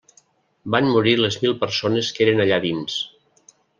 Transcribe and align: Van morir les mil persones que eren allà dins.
Van 0.75 0.87
morir 0.95 1.13
les 1.19 1.37
mil 1.43 1.53
persones 1.65 2.09
que 2.17 2.25
eren 2.27 2.43
allà 2.47 2.59
dins. 2.65 2.97